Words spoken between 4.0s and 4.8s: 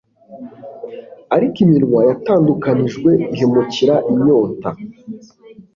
inyota